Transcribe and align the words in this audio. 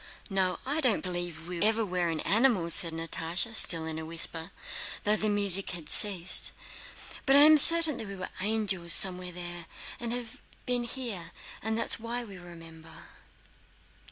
"No, 0.31 0.57
I 0.65 0.81
don't 0.81 1.03
believe 1.03 1.47
we 1.47 1.61
ever 1.61 1.85
were 1.85 2.09
in 2.09 2.21
animals," 2.21 2.73
said 2.73 2.91
Natásha, 2.93 3.53
still 3.55 3.85
in 3.85 3.99
a 3.99 4.03
whisper 4.07 4.49
though 5.03 5.15
the 5.15 5.29
music 5.29 5.69
had 5.69 5.91
ceased. 5.91 6.53
"But 7.27 7.35
I 7.35 7.43
am 7.43 7.55
certain 7.55 7.97
that 7.97 8.07
we 8.07 8.15
were 8.15 8.29
angels 8.41 8.93
somewhere 8.93 9.31
there, 9.31 9.67
and 9.99 10.11
have 10.11 10.41
been 10.65 10.85
here, 10.85 11.31
and 11.61 11.77
that 11.77 11.85
is 11.85 11.99
why 11.99 12.23
we 12.23 12.39
remember...." 12.39 13.09